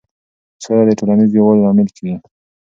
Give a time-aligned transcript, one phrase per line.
[0.63, 2.15] سوله د ټولنیز یووالي لامل کېږي.